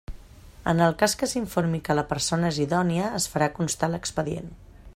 [0.71, 4.49] En el cas que s'informi que la persona és idònia es farà constar a l'expedient.